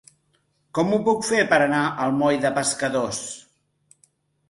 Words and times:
Com 0.77 0.95
ho 0.95 0.99
puc 1.09 1.27
fer 1.27 1.45
per 1.53 1.61
anar 1.67 1.83
al 2.07 2.17
moll 2.25 2.43
de 2.49 2.55
Pescadors? 2.59 3.25